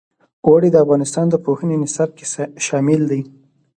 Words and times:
اوړي 0.47 0.69
د 0.71 0.75
افغانستان 0.83 1.25
د 1.29 1.35
پوهنې 1.45 1.75
نصاب 1.83 2.09
کې 2.17 2.25
شامل 2.65 3.01
دي. 3.11 3.21